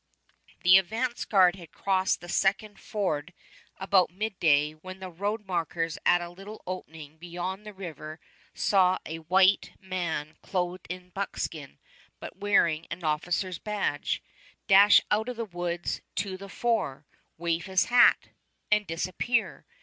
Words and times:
The 0.63 0.79
advance 0.79 1.25
guard 1.25 1.57
had 1.57 1.71
crossed 1.71 2.21
the 2.21 2.27
second 2.27 2.79
ford 2.79 3.35
about 3.77 4.09
midday 4.09 4.71
when 4.71 4.99
the 4.99 5.11
road 5.11 5.45
makers 5.45 5.99
at 6.07 6.21
a 6.21 6.29
little 6.31 6.63
opening 6.65 7.19
beyond 7.19 7.67
the 7.67 7.71
river 7.75 8.19
saw 8.51 8.97
a 9.05 9.19
white 9.19 9.73
man 9.79 10.37
clothed 10.41 10.87
in 10.89 11.11
buckskin, 11.11 11.77
but 12.19 12.37
wearing 12.37 12.87
an 12.89 13.03
officer's 13.03 13.59
badge, 13.59 14.23
dash 14.65 15.01
out 15.11 15.29
of 15.29 15.37
the 15.37 15.45
woods 15.45 16.01
to 16.15 16.35
the 16.35 16.49
fore, 16.49 17.05
wave 17.37 17.67
his 17.67 17.85
hat,... 17.85 18.29
and 18.71 18.87
disappear. 18.87 19.67